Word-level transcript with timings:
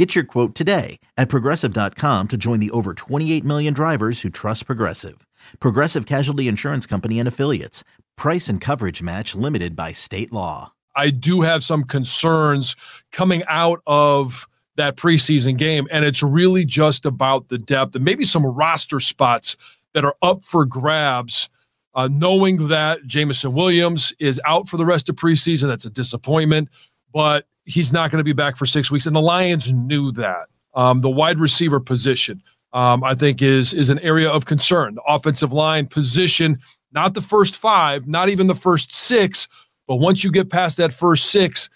Get 0.00 0.14
your 0.14 0.24
quote 0.24 0.54
today 0.54 0.98
at 1.18 1.28
progressive.com 1.28 2.28
to 2.28 2.36
join 2.38 2.58
the 2.58 2.70
over 2.70 2.94
28 2.94 3.44
million 3.44 3.74
drivers 3.74 4.22
who 4.22 4.30
trust 4.30 4.64
Progressive. 4.64 5.26
Progressive 5.58 6.06
Casualty 6.06 6.48
Insurance 6.48 6.86
Company 6.86 7.18
and 7.18 7.28
Affiliates. 7.28 7.84
Price 8.16 8.48
and 8.48 8.62
coverage 8.62 9.02
match 9.02 9.34
limited 9.34 9.76
by 9.76 9.92
state 9.92 10.32
law. 10.32 10.72
I 10.96 11.10
do 11.10 11.42
have 11.42 11.62
some 11.62 11.84
concerns 11.84 12.76
coming 13.12 13.42
out 13.46 13.82
of 13.86 14.48
that 14.76 14.96
preseason 14.96 15.58
game, 15.58 15.86
and 15.90 16.02
it's 16.02 16.22
really 16.22 16.64
just 16.64 17.04
about 17.04 17.50
the 17.50 17.58
depth 17.58 17.94
and 17.94 18.02
maybe 18.02 18.24
some 18.24 18.46
roster 18.46 19.00
spots 19.00 19.54
that 19.92 20.06
are 20.06 20.16
up 20.22 20.42
for 20.42 20.64
grabs. 20.64 21.50
Uh, 21.92 22.08
knowing 22.10 22.68
that 22.68 23.06
Jameson 23.06 23.52
Williams 23.52 24.14
is 24.18 24.40
out 24.46 24.66
for 24.66 24.78
the 24.78 24.86
rest 24.86 25.10
of 25.10 25.16
preseason, 25.16 25.68
that's 25.68 25.84
a 25.84 25.90
disappointment, 25.90 26.70
but 27.12 27.44
he's 27.64 27.92
not 27.92 28.10
going 28.10 28.18
to 28.18 28.24
be 28.24 28.32
back 28.32 28.56
for 28.56 28.66
six 28.66 28.90
weeks. 28.90 29.06
And 29.06 29.14
the 29.14 29.20
Lions 29.20 29.72
knew 29.72 30.12
that. 30.12 30.46
Um, 30.74 31.00
the 31.00 31.10
wide 31.10 31.40
receiver 31.40 31.80
position, 31.80 32.42
um, 32.72 33.02
I 33.02 33.14
think, 33.14 33.42
is 33.42 33.74
is 33.74 33.90
an 33.90 33.98
area 34.00 34.30
of 34.30 34.44
concern. 34.44 34.94
The 34.94 35.02
offensive 35.02 35.52
line 35.52 35.86
position, 35.86 36.58
not 36.92 37.14
the 37.14 37.22
first 37.22 37.56
five, 37.56 38.06
not 38.06 38.28
even 38.28 38.46
the 38.46 38.54
first 38.54 38.94
six, 38.94 39.48
but 39.88 39.96
once 39.96 40.22
you 40.22 40.30
get 40.30 40.50
past 40.50 40.76
that 40.76 40.92
first 40.92 41.30
six, 41.30 41.68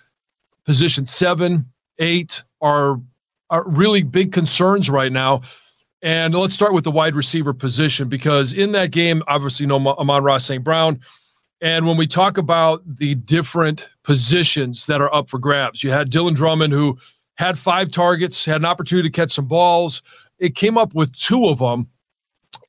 position 0.64 1.06
seven, 1.06 1.66
eight 1.98 2.42
are 2.60 3.00
are 3.50 3.68
really 3.68 4.02
big 4.02 4.32
concerns 4.32 4.88
right 4.88 5.12
now. 5.12 5.42
And 6.02 6.34
let's 6.34 6.54
start 6.54 6.74
with 6.74 6.84
the 6.84 6.90
wide 6.90 7.16
receiver 7.16 7.54
position 7.54 8.08
because 8.08 8.52
in 8.52 8.72
that 8.72 8.90
game, 8.90 9.22
obviously, 9.26 9.66
no 9.66 9.76
Amon-Ra 9.76 10.38
St. 10.38 10.62
Brown. 10.62 11.00
And 11.60 11.86
when 11.86 11.96
we 11.96 12.06
talk 12.06 12.36
about 12.36 12.82
the 12.86 13.14
different 13.14 13.88
positions 14.02 14.86
that 14.86 15.00
are 15.00 15.12
up 15.14 15.30
for 15.30 15.38
grabs, 15.38 15.82
you 15.82 15.90
had 15.90 16.10
Dylan 16.10 16.34
Drummond, 16.34 16.72
who 16.72 16.98
had 17.36 17.58
five 17.58 17.90
targets, 17.90 18.44
had 18.44 18.60
an 18.60 18.66
opportunity 18.66 19.08
to 19.08 19.12
catch 19.12 19.32
some 19.32 19.46
balls. 19.46 20.02
It 20.38 20.54
came 20.54 20.76
up 20.76 20.94
with 20.94 21.14
two 21.16 21.46
of 21.46 21.58
them. 21.58 21.88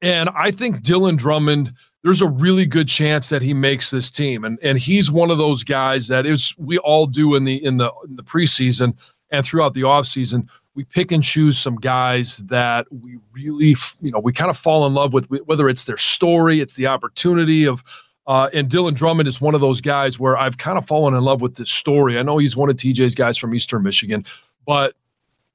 And 0.01 0.29
I 0.29 0.51
think 0.51 0.81
Dylan 0.81 1.17
Drummond, 1.17 1.73
there's 2.03 2.21
a 2.21 2.27
really 2.27 2.65
good 2.65 2.87
chance 2.87 3.29
that 3.29 3.41
he 3.41 3.53
makes 3.53 3.91
this 3.91 4.11
team. 4.11 4.43
And, 4.45 4.59
and 4.61 4.77
he's 4.77 5.11
one 5.11 5.31
of 5.31 5.37
those 5.37 5.63
guys 5.63 6.07
that 6.07 6.25
is 6.25 6.55
we 6.57 6.77
all 6.79 7.05
do 7.05 7.35
in 7.35 7.43
the 7.43 7.63
in 7.63 7.77
the 7.77 7.91
in 8.07 8.15
the 8.15 8.23
preseason 8.23 8.97
and 9.31 9.45
throughout 9.45 9.73
the 9.73 9.81
offseason 9.81 10.47
we 10.75 10.83
pick 10.83 11.11
and 11.11 11.23
choose 11.23 11.57
some 11.57 11.77
guys 11.77 12.37
that 12.37 12.85
we 12.91 13.17
really, 13.31 13.75
you 14.01 14.11
know, 14.11 14.19
we 14.19 14.33
kind 14.33 14.49
of 14.49 14.57
fall 14.57 14.85
in 14.85 14.93
love 14.93 15.13
with, 15.13 15.27
whether 15.45 15.69
it's 15.69 15.85
their 15.85 15.97
story, 15.97 16.59
it's 16.59 16.75
the 16.75 16.87
opportunity 16.87 17.65
of, 17.65 17.83
uh, 18.27 18.49
and 18.53 18.69
Dylan 18.69 18.95
Drummond 18.95 19.27
is 19.27 19.39
one 19.39 19.55
of 19.55 19.61
those 19.61 19.81
guys 19.81 20.19
where 20.19 20.37
I've 20.37 20.57
kind 20.57 20.77
of 20.77 20.87
fallen 20.87 21.13
in 21.13 21.23
love 21.23 21.41
with 21.41 21.55
this 21.55 21.69
story. 21.69 22.17
I 22.17 22.23
know 22.23 22.37
he's 22.37 22.55
one 22.55 22.69
of 22.69 22.75
TJ's 22.75 23.15
guys 23.15 23.37
from 23.37 23.53
Eastern 23.53 23.83
Michigan, 23.83 24.25
but 24.65 24.95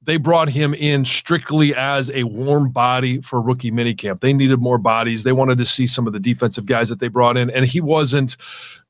they 0.02 0.16
brought 0.16 0.48
him 0.48 0.72
in 0.72 1.04
strictly 1.04 1.74
as 1.74 2.10
a 2.12 2.24
warm 2.24 2.70
body 2.70 3.20
for 3.20 3.41
rookie 3.41 3.70
minicamp. 3.70 4.20
They 4.20 4.32
needed 4.32 4.60
more 4.60 4.78
bodies. 4.78 5.24
They 5.24 5.32
wanted 5.32 5.58
to 5.58 5.64
see 5.64 5.86
some 5.86 6.06
of 6.06 6.12
the 6.12 6.20
defensive 6.20 6.66
guys 6.66 6.88
that 6.88 7.00
they 7.00 7.08
brought 7.08 7.36
in, 7.36 7.50
and 7.50 7.66
he 7.66 7.80
wasn't 7.80 8.36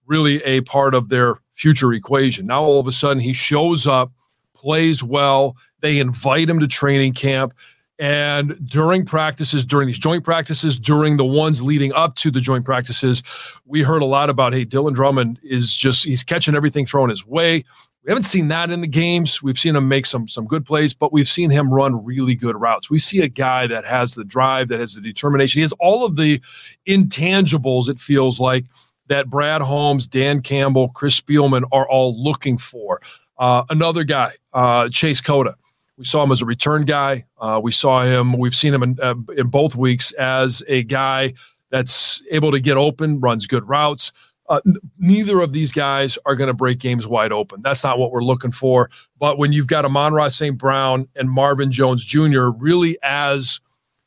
really 0.06 0.42
a 0.44 0.60
part 0.62 0.94
of 0.94 1.08
their 1.08 1.36
future 1.52 1.92
equation. 1.92 2.46
Now 2.46 2.62
all 2.62 2.80
of 2.80 2.86
a 2.86 2.92
sudden 2.92 3.20
he 3.20 3.32
shows 3.32 3.86
up 3.86 4.12
plays 4.60 5.02
well. 5.02 5.56
They 5.80 5.98
invite 5.98 6.50
him 6.50 6.60
to 6.60 6.66
training 6.66 7.14
camp. 7.14 7.54
And 8.00 8.58
during 8.66 9.04
practices, 9.04 9.66
during 9.66 9.86
these 9.86 9.98
joint 9.98 10.24
practices, 10.24 10.78
during 10.78 11.18
the 11.18 11.24
ones 11.24 11.60
leading 11.60 11.92
up 11.92 12.16
to 12.16 12.30
the 12.30 12.40
joint 12.40 12.64
practices, 12.64 13.22
we 13.66 13.82
heard 13.82 14.00
a 14.00 14.06
lot 14.06 14.30
about, 14.30 14.54
hey, 14.54 14.64
Dylan 14.64 14.94
Drummond 14.94 15.38
is 15.42 15.76
just, 15.76 16.06
he's 16.06 16.24
catching 16.24 16.54
everything 16.54 16.86
thrown 16.86 17.10
his 17.10 17.26
way. 17.26 17.62
We 18.02 18.10
haven't 18.10 18.24
seen 18.24 18.48
that 18.48 18.70
in 18.70 18.80
the 18.80 18.86
games. 18.86 19.42
We've 19.42 19.58
seen 19.58 19.76
him 19.76 19.86
make 19.86 20.06
some 20.06 20.26
some 20.26 20.46
good 20.46 20.64
plays, 20.64 20.94
but 20.94 21.12
we've 21.12 21.28
seen 21.28 21.50
him 21.50 21.70
run 21.70 22.02
really 22.02 22.34
good 22.34 22.58
routes. 22.58 22.88
We 22.88 22.98
see 22.98 23.20
a 23.20 23.28
guy 23.28 23.66
that 23.66 23.84
has 23.84 24.14
the 24.14 24.24
drive, 24.24 24.68
that 24.68 24.80
has 24.80 24.94
the 24.94 25.02
determination. 25.02 25.58
He 25.58 25.62
has 25.62 25.72
all 25.72 26.06
of 26.06 26.16
the 26.16 26.40
intangibles, 26.88 27.90
it 27.90 27.98
feels 27.98 28.40
like, 28.40 28.64
that 29.08 29.28
Brad 29.28 29.60
Holmes, 29.60 30.06
Dan 30.06 30.40
Campbell, 30.40 30.88
Chris 30.88 31.20
Spielman 31.20 31.64
are 31.72 31.86
all 31.86 32.16
looking 32.24 32.56
for. 32.56 33.02
Uh, 33.36 33.64
another 33.68 34.04
guy, 34.04 34.32
uh, 34.54 34.88
Chase 34.88 35.20
Cota. 35.20 35.56
We 36.00 36.06
saw 36.06 36.22
him 36.22 36.32
as 36.32 36.40
a 36.40 36.46
return 36.46 36.86
guy. 36.86 37.26
Uh, 37.38 37.60
we 37.62 37.72
saw 37.72 38.02
him. 38.04 38.32
We've 38.32 38.54
seen 38.54 38.72
him 38.72 38.82
in, 38.82 38.98
uh, 39.02 39.16
in 39.36 39.48
both 39.48 39.76
weeks 39.76 40.12
as 40.12 40.62
a 40.66 40.82
guy 40.82 41.34
that's 41.68 42.22
able 42.30 42.50
to 42.52 42.58
get 42.58 42.78
open, 42.78 43.20
runs 43.20 43.46
good 43.46 43.68
routes. 43.68 44.10
Uh, 44.48 44.62
neither 44.98 45.40
of 45.40 45.52
these 45.52 45.72
guys 45.72 46.16
are 46.24 46.34
going 46.36 46.48
to 46.48 46.54
break 46.54 46.78
games 46.78 47.06
wide 47.06 47.32
open. 47.32 47.60
That's 47.60 47.84
not 47.84 47.98
what 47.98 48.12
we're 48.12 48.24
looking 48.24 48.50
for. 48.50 48.88
But 49.18 49.36
when 49.36 49.52
you've 49.52 49.66
got 49.66 49.84
Amon-Ra 49.84 50.28
St. 50.28 50.56
Brown 50.56 51.06
and 51.16 51.30
Marvin 51.30 51.70
Jones 51.70 52.02
Jr. 52.02 52.48
really 52.48 52.96
as 53.02 53.60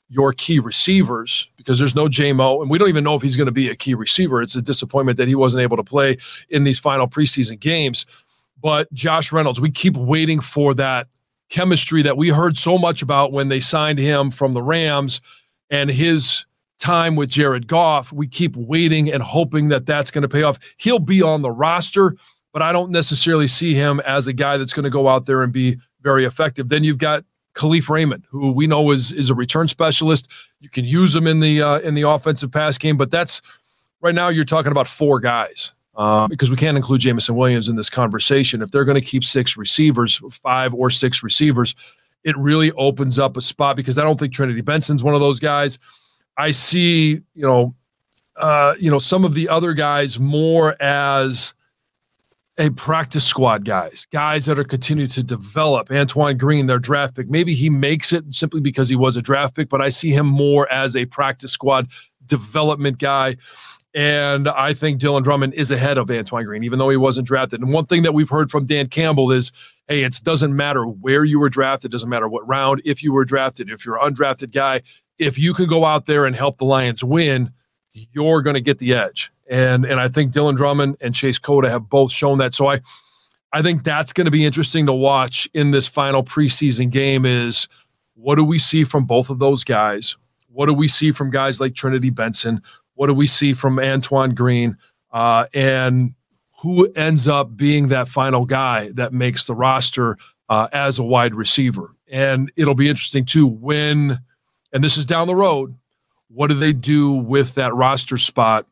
your 0.10 0.34
key 0.34 0.58
receivers, 0.58 1.48
because 1.58 1.78
there's 1.78 1.94
no 1.94 2.08
JMO, 2.08 2.64
and 2.64 2.72
we 2.72 2.80
don't 2.80 2.90
even 2.90 3.04
know 3.04 3.14
if 3.14 3.22
he's 3.22 3.36
going 3.36 3.46
to 3.46 3.52
be 3.52 3.70
a 3.70 3.76
key 3.76 3.94
receiver. 3.94 4.42
It's 4.42 4.56
a 4.56 4.64
disappointment 4.64 5.20
that 5.20 5.28
he 5.28 5.36
wasn't 5.36 5.62
able 5.62 5.78
to 5.78 5.84
play 5.84 6.18
in 6.50 6.64
these 6.64 6.80
final 6.80 7.08
preseason 7.08 7.60
games. 7.60 8.08
But 8.60 8.92
Josh 8.94 9.32
Reynolds, 9.32 9.62
we 9.62 9.70
keep 9.70 9.96
waiting 9.96 10.40
for 10.40 10.74
that 10.74 11.08
chemistry 11.50 12.02
that 12.02 12.18
we 12.18 12.30
heard 12.30 12.58
so 12.58 12.78
much 12.78 13.02
about 13.02 13.32
when 13.32 13.50
they 13.50 13.60
signed 13.60 14.00
him 14.00 14.32
from 14.32 14.54
the 14.54 14.62
Rams 14.62 15.22
and 15.70 15.90
his 15.90 16.46
time 16.80 17.16
with 17.16 17.30
Jared 17.30 17.68
Goff. 17.68 18.12
We 18.12 18.28
keep 18.28 18.56
waiting 18.56 19.12
and 19.12 19.24
hoping 19.24 19.70
that 19.70 19.86
that's 19.86 20.12
going 20.12 20.24
to 20.24 20.28
pay 20.28 20.44
off. 20.44 20.60
He'll 20.78 21.00
be 21.00 21.22
on 21.22 21.42
the 21.42 21.52
roster, 21.52 22.16
but 22.52 22.62
I 22.62 22.72
don't 22.72 22.92
necessarily 22.92 23.48
see 23.48 23.74
him 23.74 24.00
as 24.02 24.28
a 24.28 24.34
guy 24.34 24.58
that's 24.58 24.74
going 24.74 24.84
to 24.84 24.90
go 24.90 25.08
out 25.08 25.26
there 25.26 25.44
and 25.44 25.54
be 25.54 25.78
very 26.02 26.26
effective. 26.26 26.70
Then 26.70 26.84
you've 26.84 26.98
got 26.98 27.24
Kalif 27.56 27.90
Raymond, 27.90 28.26
who 28.30 28.52
we 28.52 28.68
know 28.68 28.92
is 28.92 29.12
is 29.12 29.30
a 29.30 29.36
return 29.36 29.68
specialist. 29.68 30.30
You 30.60 30.70
can 30.70 30.86
use 30.86 31.16
him 31.16 31.28
in 31.28 31.40
the 31.40 31.62
uh, 31.62 31.80
in 31.80 31.94
the 31.94 32.02
offensive 32.02 32.52
pass 32.52 32.78
game, 32.78 32.98
but 32.98 33.12
that's 33.12 33.42
right 34.02 34.16
now 34.16 34.30
you're 34.30 34.44
talking 34.44 34.72
about 34.72 34.88
four 34.88 35.20
guys 35.20 35.72
uh, 35.96 36.28
because 36.28 36.50
we 36.50 36.56
can't 36.56 36.78
include 36.78 37.02
Jameson 37.02 37.36
Williams 37.36 37.70
in 37.70 37.76
this 37.76 37.90
conversation. 37.90 38.62
If 38.62 38.72
they're 38.72 38.86
going 38.86 39.00
to 39.00 39.08
keep 39.08 39.24
six 39.24 39.58
receivers, 39.58 40.20
five 40.32 40.74
or 40.74 40.90
six 40.90 41.24
receivers, 41.24 41.76
it 42.24 42.38
really 42.38 42.72
opens 42.74 43.20
up 43.20 43.38
a 43.38 43.42
spot 43.42 43.76
because 43.76 43.98
I 43.98 44.04
don't 44.04 44.20
think 44.20 44.34
Trinity 44.34 44.62
Benson's 44.62 45.04
one 45.04 45.14
of 45.14 45.20
those 45.20 45.40
guys. 45.40 45.78
I 46.38 46.52
see, 46.52 47.22
you 47.34 47.44
know, 47.44 47.76
uh, 48.38 48.74
you 48.80 48.90
know, 48.90 49.00
some 49.00 49.26
of 49.26 49.34
the 49.34 49.50
other 49.50 49.74
guys 49.74 50.20
more 50.20 50.82
as 50.82 51.54
a 52.58 52.70
practice 52.72 53.26
squad 53.26 53.66
guys, 53.66 54.08
guys 54.12 54.46
that 54.46 54.60
are 54.60 54.64
continuing 54.64 55.10
to 55.10 55.24
develop. 55.24 55.92
Antoine 55.92 56.38
Green, 56.38 56.68
their 56.68 56.80
draft 56.80 57.16
pick. 57.16 57.30
Maybe 57.30 57.54
he 57.54 57.70
makes 57.70 58.14
it 58.14 58.24
simply 58.34 58.62
because 58.62 58.90
he 58.90 58.96
was 58.96 59.18
a 59.18 59.22
draft 59.22 59.56
pick, 59.56 59.70
but 59.70 59.82
I 59.82 59.90
see 59.90 60.12
him 60.12 60.28
more 60.28 60.72
as 60.72 60.96
a 60.96 61.06
practice 61.06 61.52
squad 61.52 61.88
development 62.26 63.00
guy. 63.00 63.38
And 63.96 64.48
I 64.48 64.74
think 64.74 65.00
Dylan 65.00 65.24
Drummond 65.24 65.54
is 65.54 65.70
ahead 65.70 66.00
of 66.00 66.10
Antoine 66.10 66.46
Green, 66.46 66.64
even 66.64 66.80
though 66.80 66.90
he 66.90 66.98
wasn't 66.98 67.28
drafted. 67.28 67.62
And 67.62 67.72
one 67.72 67.86
thing 67.86 68.02
that 68.04 68.14
we've 68.14 68.30
heard 68.30 68.50
from 68.50 68.66
Dan 68.66 68.88
Campbell 68.88 69.32
is 69.32 69.52
hey, 69.88 70.04
it 70.04 70.20
doesn't 70.24 70.56
matter 70.56 70.86
where 70.86 71.24
you 71.24 71.40
were 71.40 71.50
drafted, 71.50 71.92
doesn't 71.92 72.10
matter 72.10 72.28
what 72.28 72.48
round, 72.48 72.82
if 72.86 73.04
you 73.04 73.14
were 73.14 73.26
drafted, 73.26 73.70
if 73.70 73.86
you're 73.86 73.98
an 73.98 74.14
undrafted 74.14 74.52
guy, 74.52 74.82
if 75.20 75.38
you 75.38 75.54
can 75.54 75.68
go 75.68 75.86
out 75.86 76.06
there 76.06 76.26
and 76.26 76.36
help 76.36 76.58
the 76.58 76.66
Lions 76.66 77.04
win, 77.04 77.52
you're 77.94 78.42
going 78.42 78.56
to 78.56 78.62
get 78.62 78.80
the 78.80 78.94
edge. 78.94 79.32
And 79.50 79.86
and 79.86 80.00
I 80.00 80.08
think 80.08 80.34
Dylan 80.34 80.56
Drummond 80.56 80.98
and 81.02 81.14
Chase 81.14 81.38
Cota 81.38 81.70
have 81.70 81.90
both 81.90 82.12
shown 82.12 82.38
that. 82.40 82.54
So 82.54 82.68
I 82.68 82.82
I 83.52 83.62
think 83.62 83.84
that's 83.84 84.14
going 84.14 84.26
to 84.26 84.32
be 84.32 84.46
interesting 84.46 84.86
to 84.88 84.94
watch 84.94 85.48
in 85.54 85.72
this 85.72 85.88
final 85.88 86.24
preseason 86.24 86.90
game 86.90 87.26
is 87.26 87.68
what 88.16 88.36
do 88.36 88.44
we 88.44 88.58
see 88.58 88.84
from 88.84 89.06
both 89.06 89.30
of 89.30 89.40
those 89.40 89.64
guys? 89.64 90.18
What 90.48 90.68
do 90.68 90.74
we 90.74 90.88
see 90.88 91.12
from 91.12 91.30
guys 91.30 91.60
like 91.60 91.76
Trinity 91.76 92.10
Benson? 92.10 92.62
What 92.96 93.08
do 93.08 93.14
we 93.14 93.28
see 93.28 93.54
from 93.54 93.80
Antoine 93.80 94.36
Green? 94.36 94.78
Uh, 95.12 95.46
and 95.54 96.14
who 96.62 96.92
ends 96.94 97.28
up 97.28 97.58
being 97.58 97.88
that 97.88 98.08
final 98.08 98.46
guy 98.46 98.90
that 98.94 99.14
makes 99.14 99.46
the 99.46 99.56
roster 99.56 100.18
uh, 100.50 100.68
as 100.72 100.98
a 100.98 101.04
wide 101.04 101.36
receiver? 101.36 101.96
And 102.10 102.52
it'll 102.56 102.76
be 102.76 102.90
interesting 102.90 103.26
too 103.26 103.48
when, 103.48 104.20
and 104.72 104.84
this 104.84 104.98
is 104.98 105.06
down 105.06 105.28
the 105.28 105.36
road, 105.36 105.76
what 106.30 106.48
do 106.48 106.54
they 106.54 106.74
do 106.74 107.12
with 107.12 107.56
that 107.56 107.76
roster 107.76 108.18
spot 108.18 108.66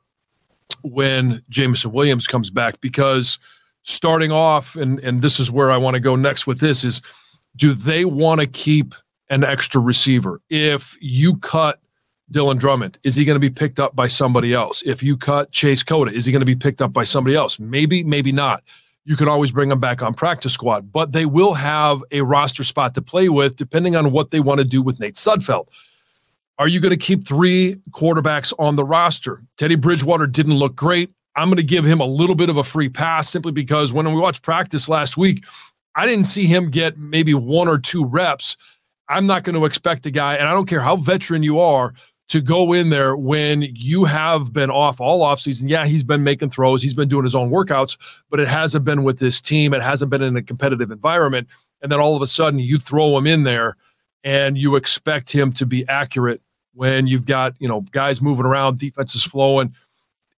when 0.83 1.41
Jameson 1.49 1.91
Williams 1.91 2.27
comes 2.27 2.49
back? 2.49 2.79
Because 2.81 3.37
starting 3.83 4.31
off, 4.31 4.75
and 4.75 4.99
and 4.99 5.21
this 5.21 5.39
is 5.39 5.51
where 5.51 5.69
I 5.69 5.77
want 5.77 5.95
to 5.95 5.99
go 5.99 6.15
next 6.15 6.47
with 6.47 6.59
this 6.59 6.83
is, 6.83 7.01
do 7.55 7.73
they 7.73 8.05
want 8.05 8.39
to 8.41 8.47
keep 8.47 8.95
an 9.29 9.43
extra 9.43 9.81
receiver? 9.81 10.41
If 10.49 10.97
you 11.01 11.37
cut 11.37 11.80
Dylan 12.31 12.57
Drummond, 12.57 12.97
is 13.03 13.15
he 13.15 13.25
going 13.25 13.35
to 13.35 13.39
be 13.39 13.49
picked 13.49 13.79
up 13.79 13.95
by 13.95 14.07
somebody 14.07 14.53
else? 14.53 14.81
If 14.85 15.03
you 15.03 15.17
cut 15.17 15.51
Chase 15.51 15.83
Cota, 15.83 16.11
is 16.11 16.25
he 16.25 16.31
going 16.31 16.41
to 16.41 16.45
be 16.45 16.55
picked 16.55 16.81
up 16.81 16.93
by 16.93 17.03
somebody 17.03 17.35
else? 17.35 17.59
Maybe, 17.59 18.03
maybe 18.03 18.31
not. 18.31 18.63
You 19.03 19.15
could 19.15 19.27
always 19.27 19.51
bring 19.51 19.71
him 19.71 19.79
back 19.79 20.01
on 20.01 20.13
practice 20.13 20.53
squad, 20.53 20.91
but 20.91 21.11
they 21.11 21.25
will 21.25 21.55
have 21.55 22.03
a 22.11 22.21
roster 22.21 22.63
spot 22.63 22.93
to 22.95 23.01
play 23.01 23.29
with 23.29 23.55
depending 23.55 23.95
on 23.95 24.11
what 24.11 24.31
they 24.31 24.39
want 24.39 24.59
to 24.59 24.65
do 24.65 24.81
with 24.81 24.99
Nate 24.99 25.15
Sudfeld. 25.15 25.67
Are 26.59 26.67
you 26.67 26.79
going 26.79 26.91
to 26.91 26.97
keep 26.97 27.27
three 27.27 27.77
quarterbacks 27.91 28.53
on 28.59 28.75
the 28.75 28.85
roster? 28.85 29.41
Teddy 29.57 29.75
Bridgewater 29.75 30.27
didn't 30.27 30.53
look 30.53 30.75
great. 30.75 31.09
I'm 31.35 31.47
going 31.47 31.57
to 31.57 31.63
give 31.63 31.85
him 31.85 31.99
a 31.99 32.05
little 32.05 32.35
bit 32.35 32.49
of 32.49 32.57
a 32.57 32.63
free 32.63 32.89
pass 32.89 33.29
simply 33.29 33.51
because 33.51 33.91
when 33.91 34.05
we 34.13 34.19
watched 34.19 34.43
practice 34.43 34.87
last 34.87 35.17
week, 35.17 35.43
I 35.95 36.05
didn't 36.05 36.25
see 36.25 36.45
him 36.45 36.69
get 36.69 36.97
maybe 36.97 37.33
one 37.33 37.67
or 37.67 37.77
two 37.77 38.05
reps. 38.05 38.57
I'm 39.09 39.25
not 39.25 39.43
going 39.43 39.55
to 39.55 39.65
expect 39.65 40.05
a 40.05 40.11
guy, 40.11 40.35
and 40.35 40.47
I 40.47 40.53
don't 40.53 40.67
care 40.67 40.79
how 40.79 40.95
veteran 40.95 41.43
you 41.43 41.59
are, 41.59 41.93
to 42.31 42.39
go 42.39 42.71
in 42.71 42.91
there 42.91 43.17
when 43.17 43.61
you 43.61 44.05
have 44.05 44.53
been 44.53 44.71
off 44.71 45.01
all 45.01 45.25
offseason. 45.25 45.67
Yeah, 45.67 45.85
he's 45.85 46.01
been 46.01 46.23
making 46.23 46.51
throws, 46.51 46.81
he's 46.81 46.93
been 46.93 47.09
doing 47.09 47.25
his 47.25 47.35
own 47.35 47.51
workouts, 47.51 47.97
but 48.29 48.39
it 48.39 48.47
hasn't 48.47 48.85
been 48.85 49.03
with 49.03 49.19
this 49.19 49.41
team. 49.41 49.73
It 49.73 49.81
hasn't 49.81 50.09
been 50.09 50.21
in 50.21 50.37
a 50.37 50.41
competitive 50.41 50.91
environment. 50.91 51.49
And 51.81 51.91
then 51.91 51.99
all 51.99 52.15
of 52.15 52.21
a 52.21 52.27
sudden 52.27 52.59
you 52.59 52.79
throw 52.79 53.17
him 53.17 53.27
in 53.27 53.43
there 53.43 53.75
and 54.23 54.57
you 54.57 54.77
expect 54.77 55.29
him 55.29 55.51
to 55.51 55.65
be 55.65 55.85
accurate 55.89 56.41
when 56.73 57.05
you've 57.05 57.25
got, 57.25 57.53
you 57.59 57.67
know, 57.67 57.81
guys 57.91 58.21
moving 58.21 58.45
around, 58.45 58.79
defense 58.79 59.13
is 59.13 59.25
flowing, 59.25 59.75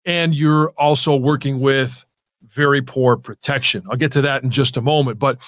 and 0.04 0.34
you're 0.34 0.72
also 0.72 1.16
working 1.16 1.60
with 1.60 2.04
very 2.48 2.82
poor 2.82 3.18
protection. 3.18 3.84
I'll 3.92 3.98
get 3.98 4.12
to 4.14 4.22
that 4.24 4.42
in 4.42 4.50
just 4.50 4.78
a 4.78 4.82
moment. 4.82 5.20
But 5.20 5.44